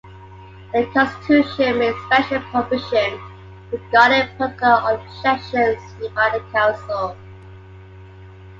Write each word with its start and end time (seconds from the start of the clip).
The 0.73 0.89
Constitution 0.95 1.77
made 1.77 1.93
special 2.07 2.39
provision 2.49 3.21
regarding 3.71 4.35
particular 4.35 4.95
objections 4.99 5.77
made 5.99 6.15
by 6.15 6.27
the 6.39 6.43
Council. 6.51 7.15